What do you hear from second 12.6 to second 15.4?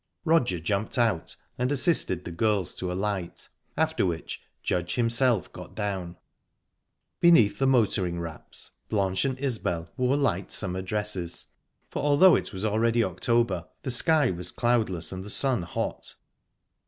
already October, the sky was cloudless and the